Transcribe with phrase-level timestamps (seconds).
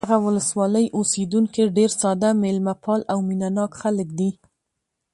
[0.03, 4.29] د دغه ولسوالۍ اوسېدونکي ډېر ساده، مېلمه پال او مینه ناک خلک دي.